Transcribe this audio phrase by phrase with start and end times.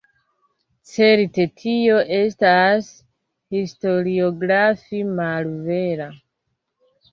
[0.91, 2.89] Certe, tio estas
[3.59, 6.11] historiografie malvera.